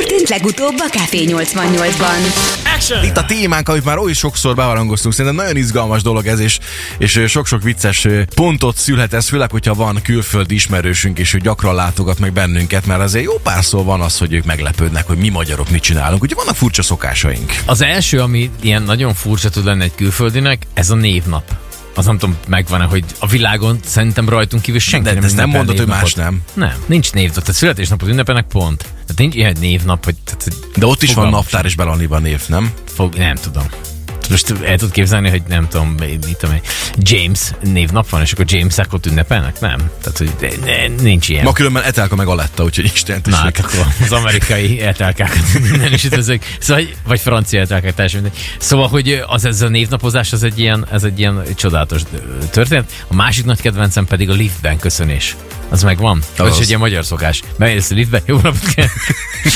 [0.00, 3.04] történt legutóbb a Café 88-ban?
[3.04, 6.58] Itt a témánk, amit már oly sokszor beharangoztunk, szerintem nagyon izgalmas dolog ez, és,
[6.98, 12.18] és sok-sok vicces pontot szülhet ez, főleg, hogyha van külföldi ismerősünk, és ő gyakran látogat
[12.18, 15.82] meg bennünket, mert azért jó párszor van az, hogy ők meglepődnek, hogy mi magyarok mit
[15.82, 16.22] csinálunk.
[16.22, 17.52] Ugye vannak furcsa szokásaink.
[17.66, 21.69] Az első, ami ilyen nagyon furcsa tud lenni egy külföldinek, ez a névnap.
[22.00, 25.48] Az nem tudom, megvan-e, hogy a világon szerintem rajtunk kívül senki De nem ezt nem
[25.48, 26.42] mondod, hogy más nem.
[26.54, 27.38] Nem, nincs névnap.
[27.38, 28.78] Tehát születésnapot ünnepelnek pont.
[28.80, 30.16] Tehát nincs ilyen névnap, hogy...
[30.24, 32.72] Tehát, hogy De ott is van naptár és belaniban név, nem?
[32.84, 33.64] Fog, nem tudom.
[34.30, 36.62] Most el tud képzelni, hogy nem tudom, mit tudom én,
[36.96, 39.60] James névnap van, és akkor James ott ünnepelnek?
[39.60, 39.90] Nem.
[40.02, 40.58] Tehát, hogy
[41.00, 41.44] nincs ilyen.
[41.44, 46.04] Ma különben Etelka meg Aletta, úgyhogy Isten Na, hát akkor az amerikai eltelkákat minden is
[46.04, 46.42] üdvözlök.
[46.58, 48.40] Szóval, vagy francia eltelkák, teljesen mindegy.
[48.58, 52.02] Szóval, hogy az ez a névnapozás, az egy ilyen, ez egy ilyen csodálatos
[52.50, 53.04] történet.
[53.08, 55.36] A másik nagy kedvencem pedig a liftben köszönés.
[55.70, 56.18] Az megvan.
[56.36, 56.50] Az, Az.
[56.52, 57.42] az egy ilyen magyar szokás.
[57.58, 58.86] Bemész a liftbe, jó napot kell.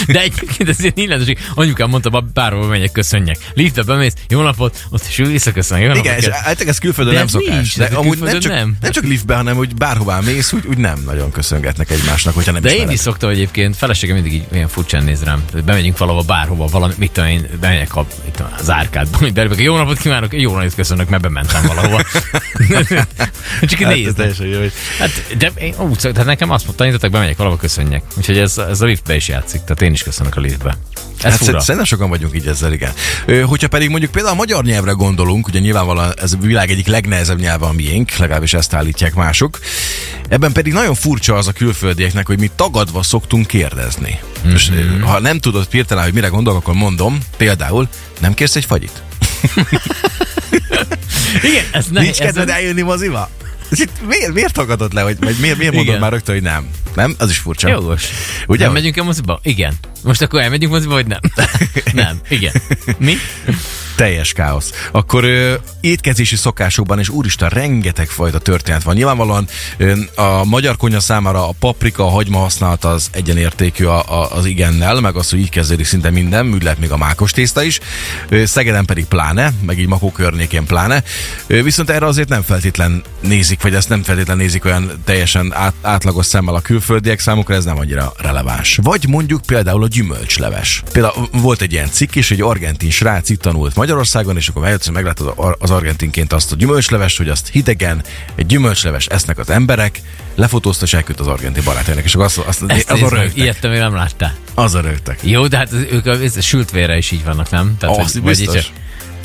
[0.06, 1.38] De egyébként ez ilyen illendőség.
[1.54, 3.37] Anyukám mondta, "Ba- bárhova megyek, köszönjek.
[3.54, 5.82] Liftbe bemész, jó napot, ott is visszaköszönök.
[5.82, 7.54] Jó napot Igen, és általában ez külföldön De nem szokás.
[7.54, 8.76] nincs, de amúgy nem csak, nem.
[8.80, 12.60] nem csak liftben, hanem hogy bárhová mész, úgy, úgy nem nagyon köszöngetnek egymásnak, hogyha nem
[12.62, 12.95] De én ismered.
[12.95, 15.45] is szoktam egyébként, feleségem mindig így olyan furcsán néz rám.
[15.65, 19.76] Bemegyünk valahova, bárhova, valami, mit tudom én, bemegyek a, mit tudom, az árkádba, hogy jó
[19.76, 22.02] napot kívánok, jó napot köszönök, mert bementem valahova.
[23.69, 24.16] Csak Hát, nézd.
[24.16, 28.02] teljesen jó, hogy Hát, de én úgy szok, tehát nekem azt tanítottak, bemegyek valahova, köszönjek.
[28.16, 30.77] Úgyhogy ez, ez a liftbe is játszik, tehát én is köszönök a liftbe.
[31.16, 31.51] Ez Hát fura.
[31.51, 32.93] szer- szerintem sokan vagyunk így ezzel, igen.
[33.45, 37.41] Hogyha pedig mondjuk például a magyar nyelvre gondolunk, ugye nyilvánvalóan ez a világ egyik legnehezebb
[37.41, 39.59] nyelve a miénk, legalábbis ezt állítják mások.
[40.29, 44.21] Ebben pedig nagyon furcsa az a külföldieknek, hogy mi tagadva szoktunk kérdezni.
[44.46, 45.01] Mm-hmm.
[45.01, 47.89] Ö, ha nem tudod hirtelen, hogy mire gondolok, akkor mondom, például,
[48.21, 49.02] nem kérsz egy fagyit?
[51.43, 53.30] Igen, ez ne, Nincs kedved eljönni moziba?
[53.82, 56.01] Itt Miért, miért tagadod le, hogy, vagy miért, miért mondod Igen.
[56.01, 56.68] már rögtön, hogy nem?
[56.95, 57.15] Nem?
[57.18, 57.68] Az is furcsa.
[57.68, 58.04] Jogos.
[58.46, 58.59] Ugye?
[58.62, 59.40] Nem hogy- megyünk el moziba?
[59.43, 59.74] Igen.
[60.05, 61.21] Most akkor elmegyünk moziba, vagy nem?
[61.93, 62.21] nem.
[62.29, 62.52] Igen.
[62.99, 63.15] Mi?
[63.97, 64.72] Teljes káosz.
[64.93, 68.95] Akkor ö, étkezési szokásokban és úristen, rengeteg fajta történet van.
[68.95, 74.37] Nyilvánvalóan ö, a magyar konyha számára a paprika, a hagyma használata az egyenértékű a, a,
[74.37, 77.62] az igennel, meg az, hogy így kezdődik szinte minden, úgy lehet még a mákos tészta
[77.62, 77.81] is.
[78.28, 81.03] Ö, Szegeden pedig pláne, meg így Makó környékén pláne.
[81.47, 85.75] Ö, viszont erre azért nem feltétlen nézik, vagy ezt nem feltétlen nézik olyan teljesen át,
[85.83, 88.78] átlagos szemmel a külföldiek számukra, ez nem annyira releváns.
[88.83, 90.82] Vagy mondjuk például a gyümölcsleves.
[90.93, 94.93] Például volt egy ilyen cikk is, egy argentin srác itt tanult Magyarországon, és akkor hogy
[94.93, 98.03] meglátod a- az argentinként azt a gyümölcslevest, hogy azt hidegen,
[98.34, 100.00] egy gyümölcsleves esznek az emberek,
[100.34, 103.37] lefotózta és elküldte az argentin barátjának, és akkor azt, azt, Ezt nézd meg, rögtek.
[103.37, 104.34] ilyet még nem láttál.
[104.54, 105.19] Azon rögtek.
[105.22, 107.77] Jó, de hát ők a, a sült vérre is így vannak, nem?
[107.78, 108.54] Tehát, Az hogy- biztos.
[108.56, 108.72] Egy,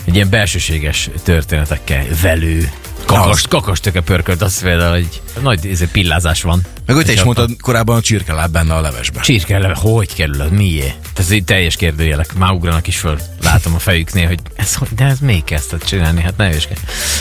[0.10, 2.72] egy ilyen belsőséges történetekkel, velő,
[3.06, 6.62] kakas, kakas töke pörkölt, azt például egy nagy ez egy pillázás van.
[6.86, 9.24] Meg hogy te is mondtad korábban a csirkeláb benne a levesben.
[9.24, 10.94] Csirke, hogy kerül az, mié?
[11.18, 12.34] Ez egy teljes kérdőjelek.
[12.34, 13.18] Már ugranak is föl.
[13.44, 16.76] Látom a fejüknél, hogy ez, hogy- de ez még kezdted csinálni, hát ne őske.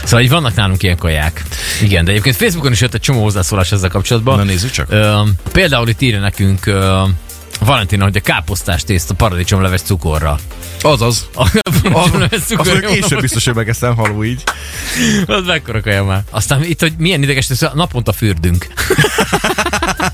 [0.05, 1.43] Szóval így vannak nálunk ilyen kaják.
[1.83, 4.37] Igen, de egyébként Facebookon is jött egy csomó hozzászólás ezzel kapcsolatban.
[4.37, 4.87] Na nézzük csak.
[4.91, 5.21] Ö,
[5.53, 7.03] például itt írja nekünk ö,
[7.69, 10.39] Valentina, hogy a káposztás tészta paradicsomleves cukorra.
[10.81, 11.29] Azaz.
[11.35, 11.51] A
[11.83, 12.71] paradicsomleves Azt cukorra.
[12.73, 14.43] mondjuk később biztos, hogy megeszem haló így.
[15.27, 16.23] Az mekkora kaja már.
[16.31, 18.67] Aztán itt, hogy milyen ideges, szóval naponta fürdünk.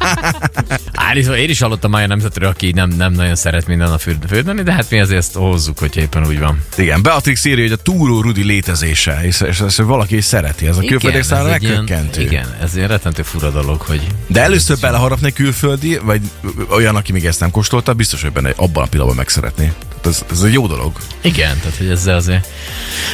[1.07, 4.63] Állítólag én is hallottam olyan nemzetről, aki nem, nem nagyon szeret minden a fürd, fürdeni,
[4.63, 6.63] de hát mi azért ezt hozzuk, hogyha éppen úgy van.
[6.77, 10.77] Igen, Beatrix írja, hogy a túró Rudi létezése, és, és, és hogy is szereti, ez
[10.77, 12.21] a külföldiek ez számára ilyen- megkökkentő.
[12.23, 14.01] Igen, ez egy rettentő fura dolog, hogy...
[14.27, 16.21] De először beleharapni külföldi, vagy
[16.69, 19.73] olyan, aki még ezt nem kóstolta, biztos, hogy benne abban a pillanatban megszeretné.
[20.05, 20.93] Ez, ez egy jó dolog.
[21.21, 22.47] Igen, tehát hogy ezzel azért...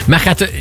[0.05, 0.53] Meg hát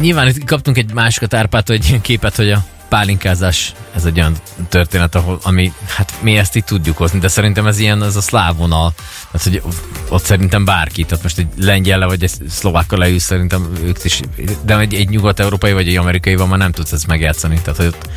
[0.00, 4.36] nyilván itt kaptunk egy másik árpától egy ilyen képet, hogy a pálinkázás, ez egy olyan
[4.68, 8.20] történet, ahol, ami, hát mi ezt így tudjuk hozni, de szerintem ez ilyen, ez a
[8.20, 8.94] szláv vonal,
[9.30, 9.72] tehát hogy
[10.08, 14.20] ott szerintem bárki, tehát most egy lengyelle vagy egy szlovákkal leülsz, szerintem ők is,
[14.64, 17.86] de egy, egy nyugat-európai vagy egy amerikai van, már nem tudsz ezt megjátszani, tehát hogy
[17.86, 18.08] ott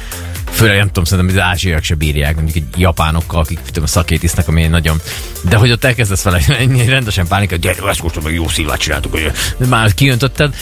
[0.51, 4.47] Főleg nem tudom, szerintem az ázsiak se bírják, mondjuk egy japánokkal, akik tudom, szakét isznak,
[4.47, 5.01] ami nagyon...
[5.41, 6.41] De hogy ott elkezdesz vele
[6.87, 9.31] rendesen pánikát, gyere, ezt kóstol, meg jó szívát csináltuk, hogy
[9.69, 10.55] már kiöntötted,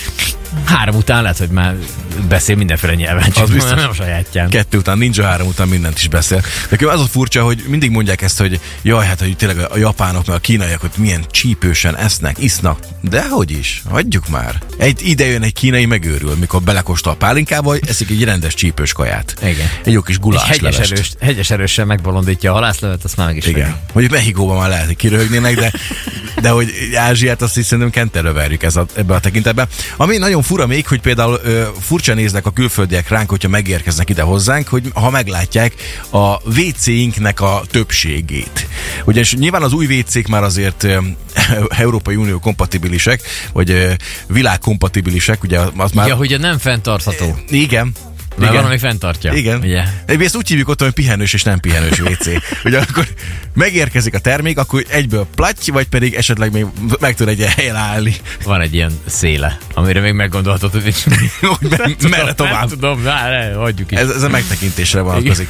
[0.65, 1.75] három után lehet, hogy már
[2.27, 3.79] beszél mindenféle nyelven, csak Az biztos.
[3.79, 4.49] nem a sajátján.
[4.49, 6.41] Kettő után, ninja három után mindent is beszél.
[6.69, 10.25] Nekem az a furcsa, hogy mindig mondják ezt, hogy jaj, hát hogy tényleg a japánok,
[10.25, 12.79] meg a kínaiak, hogy milyen csípősen esznek, isznak.
[13.01, 14.61] De hogy is, hagyjuk már.
[14.77, 19.35] Egy ide jön egy kínai megőrül, mikor belekóstol a pálinkába, eszik egy rendes csípős kaját.
[19.41, 19.67] Igen.
[19.83, 23.35] Egy jó kis Egy gulás hegyes, erős, hegyes erőssel megbolondítja a halászlevet, azt már meg
[23.35, 23.61] is Igen.
[23.61, 23.79] fogja.
[23.93, 25.71] Mondjuk Mexikóban már lehet, hogy kiröhögnének, de,
[26.41, 29.67] de hogy Ázsiát azt is szerintem kenterre verjük ez a, ebbe a tekintetben.
[29.97, 34.21] Ami nagyon fura még, hogy például ö, furcsa néznek a külföldiek ránk, hogyha megérkeznek ide
[34.21, 35.73] hozzánk, hogy ha meglátják
[36.09, 38.67] a WC-inknek a többségét.
[39.05, 40.97] Ugyanis nyilván az új WC-k már azért ö,
[41.69, 43.21] Európai Unió kompatibilisek,
[43.53, 43.91] vagy ö,
[44.27, 46.07] világ kompatibilisek, ugye az már...
[46.07, 47.37] Ja, hogy nem fenntartható.
[47.49, 47.91] Igen,
[48.35, 49.33] Mert van, ami fenntartja.
[49.33, 49.59] Igen.
[49.59, 49.83] Ugye?
[50.05, 52.27] Ezt úgy hívjuk otthon, hogy pihenős és nem pihenős WC.
[52.65, 53.07] Ugye akkor
[53.53, 56.65] megérkezik a termék, akkor egyből platty, vagy pedig esetleg még
[56.99, 58.15] meg tud egy helyen állni.
[58.43, 60.95] Van egy ilyen széle, amire még meggondolhatod, hogy
[61.41, 62.53] Hogy mer- merre tovább.
[62.53, 63.97] Nem tudom, na, ne, hagyjuk is.
[63.97, 65.47] Ez, ez a megtekintésre vonatkozik.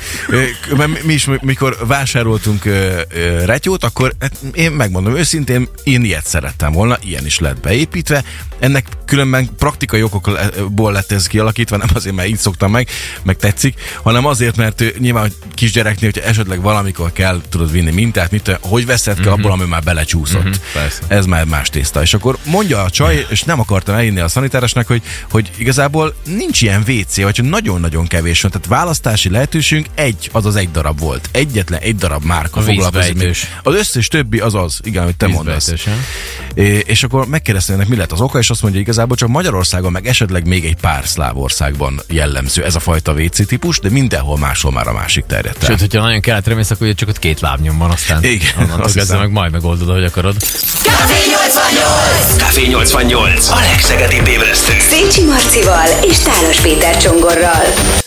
[1.03, 6.71] Mi is, mikor vásároltunk ö, ö, retyót, akkor hát én megmondom őszintén, én ilyet szerettem
[6.71, 8.23] volna, ilyen is lett beépítve.
[8.59, 12.87] Ennek különben praktikai okokból lett ez kialakítva, nem azért, mert így szoktam meg,
[13.23, 17.91] meg tetszik, hanem azért, mert ö, nyilván hogy kisgyereknél, hogyha esetleg valamikor kell tudod vinni
[17.91, 20.43] mintát, mit, hogy veszed ki abból, ami már belecsúszott.
[20.43, 21.01] Mhm, persze.
[21.07, 22.01] Ez már más tészta.
[22.01, 26.61] És akkor mondja a csaj, és nem akartam elinni a szanitáresnek, hogy, hogy igazából nincs
[26.61, 28.51] ilyen WC, vagy csak nagyon-nagyon kevés van.
[28.51, 31.29] Tehát választási lehetőségünk egy, az az egy darab volt.
[31.31, 33.37] Egyetlen egy darab márka A foglalkozik.
[33.63, 35.73] Az összes többi az az, igen, amit te mondasz.
[36.53, 39.91] É, és akkor megkérdeztem ennek, mi lett az oka, és azt mondja, igazából csak Magyarországon,
[39.91, 44.37] meg esetleg még egy pár szláv országban jellemző ez a fajta WC típus, de mindenhol
[44.37, 45.69] máshol már a másik terjedt el.
[45.69, 48.91] Sőt, hogyha nagyon keletre mész, akkor ugye csak ott két lábnyom van, aztán Igen, onnantól
[48.93, 50.35] kezdve meg majd megoldod, ahogy akarod.
[50.83, 52.35] Café 88!
[52.37, 53.49] Café 88.
[53.49, 54.73] A legszegedibb ébresztő.
[54.89, 58.02] Szécsi Marcival és Tálos Péter Csongorral.